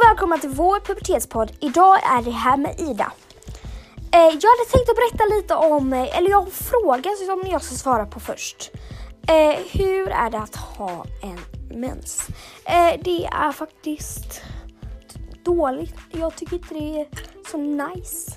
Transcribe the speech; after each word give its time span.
och 0.00 0.08
välkomna 0.08 0.38
till 0.38 0.50
vår 0.50 0.80
pubertetspodd. 0.80 1.52
Idag 1.60 1.98
är 2.18 2.22
det 2.22 2.30
här 2.30 2.56
med 2.56 2.80
Ida. 2.80 3.12
Eh, 4.12 4.18
jag 4.20 4.50
hade 4.50 4.70
tänkt 4.70 4.90
att 4.90 4.96
berätta 4.96 5.34
lite 5.34 5.54
om, 5.54 5.92
eh, 5.92 6.18
eller 6.18 6.30
jag 6.30 6.36
har 6.36 6.46
en 6.46 6.50
fråga 6.50 7.10
som 7.26 7.50
jag 7.50 7.62
ska 7.62 7.74
svara 7.74 8.06
på 8.06 8.20
först. 8.20 8.70
Eh, 9.28 9.58
hur 9.72 10.08
är 10.08 10.30
det 10.30 10.38
att 10.38 10.56
ha 10.56 11.04
en 11.22 11.38
mens? 11.80 12.28
Eh, 12.64 13.00
det 13.04 13.24
är 13.26 13.52
faktiskt 13.52 14.42
dåligt. 15.42 15.94
Jag 16.10 16.36
tycker 16.36 16.56
inte 16.56 16.74
det 16.74 17.00
är 17.00 17.06
så 17.50 17.56
nice. 17.56 18.32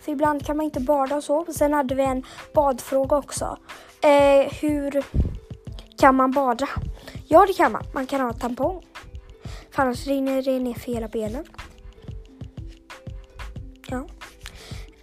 För 0.00 0.12
ibland 0.12 0.46
kan 0.46 0.56
man 0.56 0.64
inte 0.64 0.80
bada 0.80 1.16
och 1.16 1.24
så. 1.24 1.46
Sen 1.54 1.72
hade 1.72 1.94
vi 1.94 2.02
en 2.02 2.24
badfråga 2.54 3.16
också. 3.16 3.58
Eh, 4.00 4.52
hur 4.60 5.04
kan 5.98 6.14
man 6.14 6.30
bada? 6.30 6.68
Ja, 7.26 7.46
det 7.46 7.52
kan 7.52 7.72
man. 7.72 7.84
Man 7.92 8.06
kan 8.06 8.20
ha 8.20 8.32
tampong. 8.32 8.82
För 9.78 9.82
annars 9.82 10.06
rinner 10.06 10.42
det 10.42 10.58
ner 10.58 10.74
för 10.74 10.92
hela 10.92 11.08
benen. 11.08 11.44
Ja. 13.88 14.06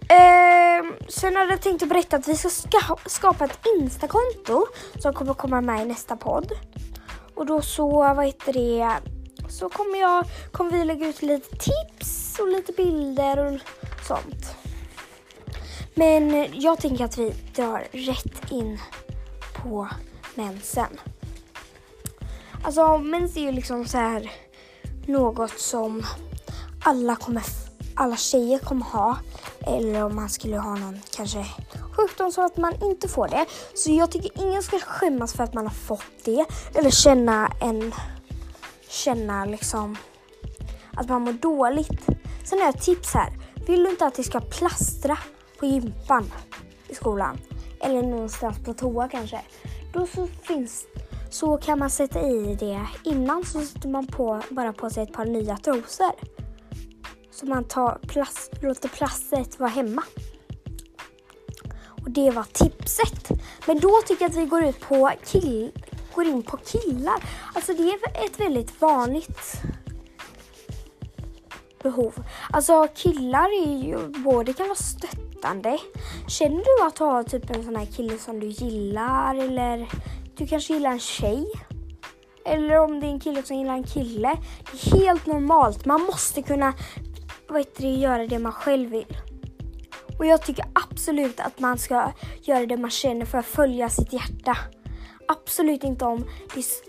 Ehm, 0.08 0.92
sen 1.08 1.36
hade 1.36 1.50
jag 1.50 1.62
tänkt 1.62 1.82
att 1.82 1.88
berätta 1.88 2.16
att 2.16 2.28
vi 2.28 2.36
ska 2.36 2.50
ska 2.50 2.78
skapa 3.06 3.44
ett 3.44 3.58
Instakonto 3.80 4.66
som 4.98 5.14
kommer 5.14 5.34
komma 5.34 5.60
med 5.60 5.82
i 5.82 5.84
nästa 5.84 6.16
podd. 6.16 6.52
Och 7.34 7.46
då 7.46 7.62
så, 7.62 7.90
vad 7.90 8.26
heter 8.26 8.52
det, 8.52 8.90
så 9.48 9.68
kommer 9.68 9.98
jag, 10.00 10.24
kommer 10.52 10.70
vi 10.70 10.84
lägga 10.84 11.08
ut 11.08 11.22
lite 11.22 11.48
tips 11.48 12.38
och 12.38 12.48
lite 12.48 12.72
bilder 12.72 13.38
och 13.38 13.60
sånt. 14.06 14.56
Men 15.94 16.46
jag 16.54 16.80
tänker 16.80 17.04
att 17.04 17.18
vi 17.18 17.34
drar 17.54 17.86
rätt 17.92 18.52
in 18.52 18.80
på 19.62 19.88
mensen. 20.34 21.00
Alltså 22.64 22.98
mens 22.98 23.36
är 23.36 23.40
ju 23.40 23.52
liksom 23.52 23.86
så 23.86 23.98
här 23.98 24.32
något 25.08 25.58
som 25.58 26.02
alla, 26.82 27.16
kommer, 27.16 27.42
alla 27.94 28.16
tjejer 28.16 28.58
kommer 28.58 28.84
ha. 28.84 29.16
Eller 29.66 30.04
om 30.04 30.16
man 30.16 30.28
skulle 30.28 30.58
ha 30.58 30.74
någon 30.74 31.00
kanske 31.16 31.46
sjukdom 31.92 32.32
så 32.32 32.44
att 32.44 32.56
man 32.56 32.74
inte 32.82 33.08
får 33.08 33.28
det. 33.28 33.46
Så 33.74 33.90
jag 33.90 34.10
tycker 34.10 34.42
ingen 34.42 34.62
ska 34.62 34.78
skämmas 34.78 35.32
för 35.32 35.44
att 35.44 35.54
man 35.54 35.66
har 35.66 35.74
fått 35.74 36.24
det. 36.24 36.46
Eller 36.74 36.90
känna 36.90 37.52
en... 37.60 37.94
Känna 38.88 39.44
liksom 39.44 39.96
att 40.94 41.08
man 41.08 41.22
mår 41.22 41.32
dåligt. 41.32 42.06
Sen 42.44 42.58
har 42.58 42.66
jag 42.66 42.76
ett 42.76 42.82
tips 42.82 43.14
här. 43.14 43.32
Vill 43.66 43.84
du 43.84 43.90
inte 43.90 44.06
att 44.06 44.14
det 44.14 44.24
ska 44.24 44.40
plastra 44.40 45.18
på 45.58 45.66
gympan 45.66 46.32
i 46.88 46.94
skolan 46.94 47.38
eller 47.80 48.02
någonstans 48.02 48.58
på 48.64 48.74
toa 48.74 49.08
kanske. 49.08 49.40
Då 49.92 50.06
så 50.06 50.28
finns 50.42 50.86
så 51.30 51.56
kan 51.56 51.78
man 51.78 51.90
sätta 51.90 52.20
i 52.20 52.54
det 52.54 52.86
innan 53.04 53.44
så 53.44 53.60
sätter 53.60 53.88
man 53.88 54.06
på, 54.06 54.40
bara 54.50 54.72
på 54.72 54.90
sig 54.90 55.02
ett 55.02 55.12
par 55.12 55.24
nya 55.24 55.56
trosor. 55.56 56.12
Så 57.30 57.46
man 57.46 57.64
tar 57.64 57.98
plast, 58.08 58.62
låter 58.62 58.88
plastet 58.88 59.58
vara 59.58 59.70
hemma. 59.70 60.02
Och 62.02 62.10
det 62.10 62.30
var 62.30 62.44
tipset. 62.52 63.30
Men 63.66 63.78
då 63.78 64.00
tycker 64.06 64.24
jag 64.24 64.30
att 64.30 64.36
vi 64.36 64.46
går 64.46 64.64
ut 64.64 64.80
på 64.80 65.10
kill, 65.24 65.72
går 66.14 66.26
in 66.26 66.42
på 66.42 66.56
killar. 66.56 67.24
Alltså 67.54 67.72
det 67.72 67.82
är 67.82 68.24
ett 68.24 68.40
väldigt 68.40 68.80
vanligt 68.80 69.62
behov. 71.82 72.24
Alltså 72.50 72.88
killar 72.94 73.48
är 73.62 73.84
ju 73.84 74.08
både 74.08 74.52
kan 74.52 74.66
vara 74.66 74.76
stöttande. 74.76 75.78
Känner 76.28 76.64
du 76.64 76.86
att 76.86 76.96
du 76.96 77.04
har 77.04 77.22
typ 77.22 77.50
en 77.50 77.64
sån 77.64 77.76
här 77.76 77.86
kille 77.86 78.18
som 78.18 78.40
du 78.40 78.46
gillar 78.46 79.34
eller 79.34 79.88
du 80.36 80.46
kanske 80.46 80.74
gillar 80.74 80.90
en 80.90 81.00
tjej. 81.00 81.46
Eller 82.44 82.78
om 82.78 83.00
det 83.00 83.06
är 83.06 83.10
en 83.10 83.20
kille 83.20 83.42
som 83.42 83.56
gillar 83.56 83.74
en 83.74 83.84
kille. 83.84 84.36
Det 84.72 84.96
är 84.96 85.00
helt 85.00 85.26
normalt. 85.26 85.84
Man 85.84 86.02
måste 86.02 86.42
kunna 86.42 86.74
vad 87.48 87.58
heter 87.58 87.82
det, 87.82 87.88
göra 87.88 88.26
det 88.26 88.38
man 88.38 88.52
själv 88.52 88.90
vill. 88.90 89.16
Och 90.18 90.26
jag 90.26 90.42
tycker 90.42 90.64
absolut 90.72 91.40
att 91.40 91.60
man 91.60 91.78
ska 91.78 92.12
göra 92.42 92.66
det 92.66 92.76
man 92.76 92.90
känner 92.90 93.26
för 93.26 93.38
att 93.38 93.46
följa 93.46 93.88
sitt 93.88 94.12
hjärta. 94.12 94.56
Absolut 95.28 95.84
inte 95.84 96.04
om, 96.04 96.24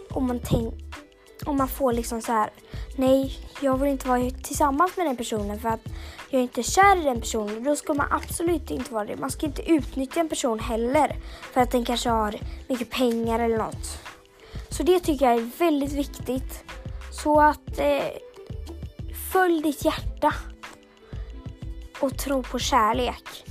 om 0.10 0.28
man 0.28 0.40
tänker 0.40 0.88
och 1.46 1.56
man 1.56 1.68
får 1.68 1.94
liksom 1.94 2.22
så 2.22 2.32
här, 2.32 2.50
nej, 2.96 3.40
jag 3.62 3.78
vill 3.78 3.90
inte 3.90 4.08
vara 4.08 4.30
tillsammans 4.30 4.98
med 4.98 5.06
den 5.06 5.18
personen 5.18 5.60
för 5.60 5.70
att 5.70 5.86
jag 6.30 6.40
är 6.40 6.44
inte 6.44 6.64
kär 6.64 7.02
i 7.02 7.04
den 7.04 7.20
personen. 7.20 7.64
Då 7.64 7.76
ska 7.76 7.94
man 7.94 8.08
absolut 8.12 8.72
inte 8.72 8.94
vara 8.94 9.06
det. 9.06 9.16
Man 9.16 9.32
ska 9.32 9.46
inte 9.46 9.72
utnyttja 9.72 10.20
en 10.20 10.30
person 10.30 10.60
heller 10.60 11.16
för 11.54 11.62
att 11.62 11.72
den 11.72 11.86
kanske 11.86 12.10
har 12.10 12.36
mycket 12.68 12.90
pengar 12.90 13.40
eller 13.40 13.58
något. 13.58 14.00
Så 14.70 14.84
det 14.84 15.00
tycker 15.00 15.26
jag 15.26 15.36
är 15.36 15.50
väldigt 15.58 15.94
viktigt. 15.94 16.64
Så 17.12 17.42
att 17.42 17.80
eh, 17.80 18.04
följ 19.34 19.62
ditt 19.62 19.86
hjärta 19.86 20.34
och 22.00 22.18
tro 22.18 22.44
på 22.44 22.60
kärlek. 22.60 23.44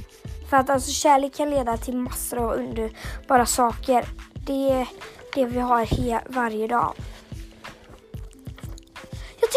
För 0.51 0.57
att 0.57 0.71
alltså 0.71 0.91
kärlek 0.91 1.35
kan 1.37 1.51
leda 1.51 1.77
till 1.77 1.97
massor 1.97 2.39
av 2.39 2.53
underbara 2.53 3.47
saker. 3.47 4.05
Det 4.47 4.71
är 4.71 4.89
det 5.35 5.45
vi 5.45 5.61
har 5.61 6.33
varje 6.33 6.67
dag 6.67 6.95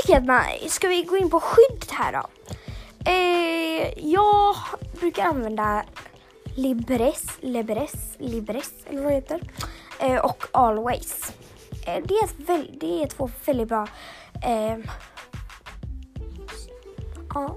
tycker 0.10 0.70
ska 0.70 0.88
vi 0.88 1.04
gå 1.04 1.18
in 1.18 1.30
på 1.30 1.40
skydd 1.40 1.92
här 1.92 2.14
då? 2.14 2.30
Eh, 3.12 4.12
jag 4.12 4.56
brukar 5.00 5.26
använda 5.26 5.84
Libres, 6.56 7.38
Libres, 7.42 8.16
Libres 8.18 8.72
eller 8.86 9.02
vad 9.02 9.12
det 9.12 9.16
heter. 9.16 9.42
Eh, 10.00 10.18
och 10.18 10.46
Always. 10.52 11.34
Eh, 11.86 12.04
det, 12.06 12.14
är 12.14 12.46
väl, 12.46 12.78
det 12.80 13.04
är 13.04 13.08
två 13.08 13.30
väldigt 13.46 13.68
bra 13.68 13.88
eh, 14.46 14.78
Ja. 17.34 17.56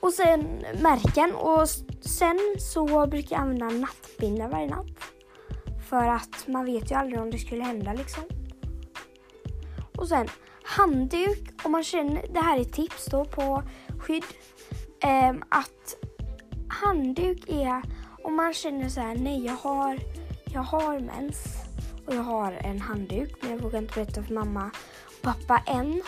Och 0.00 0.12
sen 0.12 0.64
märken 0.80 1.34
och 1.34 1.68
sen 2.00 2.40
så 2.58 3.06
brukar 3.06 3.36
jag 3.36 3.42
använda 3.42 3.68
nattbindlar 3.68 4.48
varje 4.48 4.66
natt. 4.66 4.86
För 5.88 6.06
att 6.08 6.46
man 6.46 6.64
vet 6.64 6.90
ju 6.90 6.94
aldrig 6.94 7.20
om 7.20 7.30
det 7.30 7.38
skulle 7.38 7.64
hända 7.64 7.92
liksom. 7.92 8.24
Och 9.96 10.08
sen 10.08 10.28
handduk, 10.64 11.64
om 11.64 11.72
man 11.72 11.84
känner, 11.84 12.26
det 12.32 12.40
här 12.40 12.60
är 12.60 12.64
tips 12.64 13.06
då 13.06 13.24
på 13.24 13.62
skydd, 13.98 14.24
eh, 15.02 15.34
att 15.48 15.96
handduk 16.68 17.48
är 17.48 17.82
om 18.22 18.36
man 18.36 18.54
känner 18.54 18.88
så 18.88 19.00
här, 19.00 19.14
nej 19.14 19.44
jag 19.46 19.56
har, 19.56 19.98
jag 20.44 20.62
har 20.62 21.00
mens 21.00 21.64
och 22.06 22.14
jag 22.14 22.22
har 22.22 22.52
en 22.52 22.80
handduk 22.80 23.34
men 23.40 23.50
jag 23.50 23.58
vågar 23.58 23.78
inte 23.78 23.94
berätta 23.94 24.22
för 24.22 24.34
mamma 24.34 24.70
och 25.06 25.22
pappa 25.22 25.62
än 25.66 26.02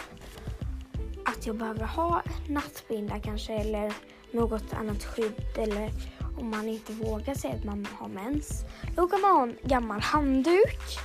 att 1.25 1.47
jag 1.47 1.57
behöver 1.57 1.85
ha 1.85 2.23
nattbinda 2.49 3.21
kanske 3.21 3.53
eller 3.53 3.93
något 4.31 4.73
annat 4.73 5.05
skydd 5.05 5.45
eller 5.59 5.91
om 6.39 6.51
man 6.51 6.69
inte 6.69 6.93
vågar 6.93 7.35
säga 7.35 7.55
att 7.55 7.65
man 7.65 7.89
har 7.99 8.09
mens. 8.09 8.65
Då 8.97 9.09
kan 9.09 9.21
man 9.21 9.31
ha 9.31 9.43
en 9.43 9.57
gammal 9.63 10.01
handduk. 10.01 10.99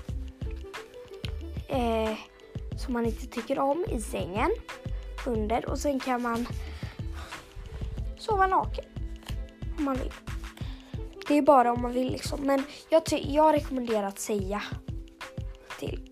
Eh, 1.68 2.18
som 2.82 2.94
man 2.94 3.06
inte 3.06 3.28
tycker 3.28 3.60
om 3.60 3.86
i 3.90 4.02
sängen 4.02 4.52
under 5.26 5.70
och 5.70 5.80
sen 5.80 6.00
kan 6.00 6.22
man 6.22 6.48
sova 8.18 8.48
naken 8.48 8.86
om 9.78 9.86
man 9.86 9.98
vill. 9.98 10.12
Det 11.28 11.38
är 11.38 11.42
bara 11.42 11.72
om 11.72 11.82
man 11.82 11.94
vill 11.94 12.12
liksom. 12.12 12.42
Men 12.42 12.64
jag, 12.90 13.02
jag 13.12 13.54
rekommenderar 13.54 14.08
att 14.08 14.20
säga 14.20 14.62
till. 15.80 16.08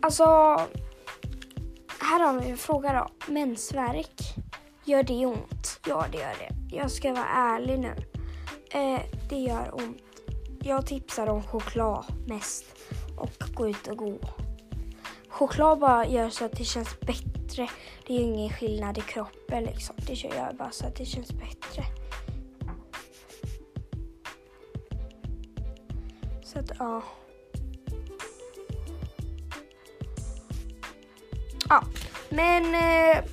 Alltså, 0.00 0.24
här 2.00 2.20
har 2.20 2.40
vi 2.40 2.50
en 2.50 2.56
fråga 2.56 2.92
då. 2.92 3.32
Mensvärk, 3.32 4.20
gör 4.84 5.02
det 5.02 5.26
ont? 5.26 5.80
Ja, 5.86 6.06
det 6.12 6.18
gör 6.18 6.34
det 6.38 6.55
jag 6.70 6.90
ska 6.90 7.12
vara 7.12 7.26
ärlig 7.26 7.78
nu. 7.78 7.94
Eh, 8.70 9.00
det 9.28 9.36
gör 9.36 9.74
ont. 9.74 10.02
Jag 10.62 10.86
tipsar 10.86 11.26
om 11.26 11.42
choklad 11.42 12.04
mest 12.26 12.64
och 13.16 13.54
gå 13.54 13.68
ut 13.68 13.86
och 13.86 13.96
gå. 13.96 14.18
Choklad 15.28 15.78
bara 15.78 16.06
gör 16.06 16.30
så 16.30 16.44
att 16.44 16.52
det 16.52 16.64
känns 16.64 17.00
bättre. 17.00 17.68
Det 18.06 18.14
är 18.14 18.18
ju 18.18 18.24
ingen 18.24 18.50
skillnad 18.50 18.98
i 18.98 19.00
kroppen 19.00 19.64
liksom. 19.64 19.96
Det 20.06 20.12
gör 20.12 20.52
bara 20.52 20.70
så 20.70 20.86
att 20.86 20.96
det 20.96 21.04
känns 21.04 21.32
bättre. 21.32 21.84
Så 26.44 26.58
att 26.58 26.70
ja. 26.78 27.02
Ja, 31.68 31.82
men 32.28 32.74
eh, 32.74 33.24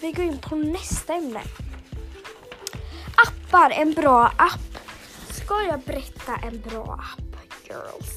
vi 0.00 0.12
går 0.12 0.24
in 0.24 0.38
på 0.38 0.56
nästa 0.56 1.14
ämne 1.14 1.40
appar, 3.54 3.70
en 3.70 3.92
bra 3.92 4.32
app. 4.36 4.78
Ska 5.30 5.62
jag 5.62 5.80
berätta 5.80 6.36
en 6.42 6.60
bra 6.60 7.00
app, 7.12 7.36
girls? 7.68 8.10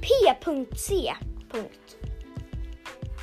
P.C. 0.00 1.14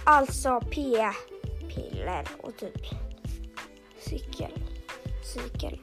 Alltså 0.05 0.61
p-piller 0.61 2.27
och 2.41 2.57
typ 2.57 2.81
cykel. 3.99 4.51
cykel. 5.33 5.79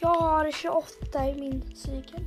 Jag 0.00 0.20
har 0.20 0.50
28 0.50 1.28
i 1.28 1.40
min 1.40 1.76
cykel. 1.76 2.24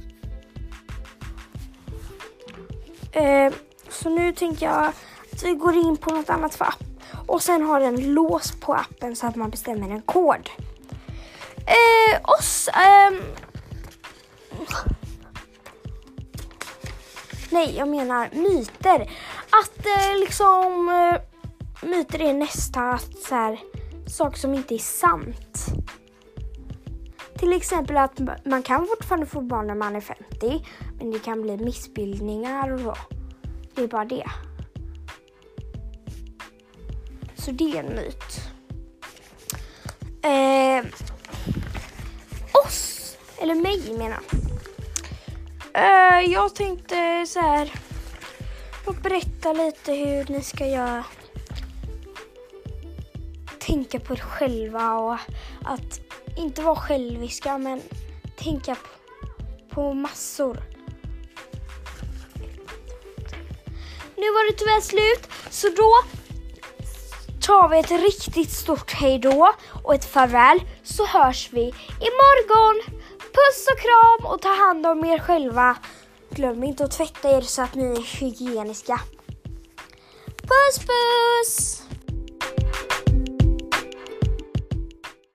Eh, 3.11 3.53
så 3.89 4.09
nu 4.09 4.33
tänker 4.33 4.65
jag 4.65 4.85
att 5.31 5.43
vi 5.43 5.53
går 5.53 5.75
in 5.75 5.97
på 5.97 6.09
något 6.09 6.29
annat 6.29 6.55
för 6.55 6.65
app. 6.65 6.83
Och 7.27 7.41
sen 7.41 7.61
har 7.61 7.79
den 7.79 8.13
lås 8.13 8.51
på 8.59 8.73
appen 8.73 9.15
så 9.15 9.27
att 9.27 9.35
man 9.35 9.49
bestämmer 9.49 9.89
en 9.89 10.01
kod. 10.01 10.49
Eh, 11.67 12.21
oss, 12.23 12.67
Eh, 12.67 13.11
Nej, 17.55 17.75
jag 17.77 17.87
menar 17.87 18.29
myter. 18.33 19.11
Att 19.49 19.85
eh, 19.85 20.19
liksom 20.19 20.89
eh, 20.89 21.21
myter 21.89 22.21
är 22.21 22.33
nästa 22.33 22.97
så 22.97 23.35
här, 23.35 23.59
sak 24.07 24.37
som 24.37 24.53
inte 24.53 24.75
är 24.75 24.79
sant. 24.79 25.65
Till 27.37 27.53
exempel 27.53 27.97
att 27.97 28.19
man 28.45 28.63
kan 28.63 28.87
fortfarande 28.87 29.25
få 29.25 29.41
barn 29.41 29.67
när 29.67 29.75
man 29.75 29.95
är 29.95 30.01
50 30.01 30.65
men 30.97 31.11
det 31.11 31.19
kan 31.19 31.41
bli 31.41 31.57
missbildningar 31.57 32.71
och 32.73 32.79
så. 32.79 32.95
Det 33.75 33.83
är 33.83 33.87
bara 33.87 34.05
det. 34.05 34.25
Så 37.35 37.51
det 37.51 37.77
är 37.77 37.83
en 37.83 37.95
myt. 37.95 38.49
Eh, 40.21 40.91
eller 43.45 43.55
mig 43.55 43.93
menar 43.97 44.19
jag. 44.29 44.39
Uh, 45.77 46.31
jag 46.31 46.55
tänkte 46.55 47.25
så 47.27 47.39
här. 47.39 47.73
berätta 49.03 49.53
lite 49.53 49.93
hur 49.93 50.25
ni 50.33 50.41
ska 50.41 50.67
göra. 50.67 51.05
Tänka 53.59 53.99
på 53.99 54.13
er 54.13 54.17
själva 54.17 54.93
och 54.93 55.17
att 55.63 55.99
inte 56.37 56.61
vara 56.61 56.75
själviska 56.75 57.57
men 57.57 57.81
tänka 58.37 58.75
på, 58.75 58.89
på 59.69 59.93
massor. 59.93 60.57
Nu 64.17 64.31
var 64.31 64.51
det 64.51 64.57
tyvärr 64.57 64.81
slut 64.81 65.29
så 65.49 65.67
då 65.69 65.91
tar 67.41 67.69
vi 67.69 67.79
ett 67.79 67.91
riktigt 67.91 68.51
stort 68.51 68.91
hejdå 68.91 69.53
och 69.83 69.95
ett 69.95 70.05
farväl 70.05 70.59
så 70.83 71.05
hörs 71.05 71.49
vi 71.51 71.73
imorgon. 71.99 72.94
Puss 73.35 73.67
och 73.71 73.79
kram 73.79 74.31
och 74.33 74.41
ta 74.41 74.49
hand 74.49 74.85
om 74.85 75.05
er 75.05 75.19
själva. 75.19 75.77
Glöm 76.29 76.63
inte 76.63 76.83
att 76.83 76.91
tvätta 76.91 77.37
er 77.37 77.41
så 77.41 77.61
att 77.61 77.75
ni 77.75 77.85
är 77.85 78.19
hygieniska. 78.19 78.99
Puss 80.25 80.79
puss! 80.79 81.84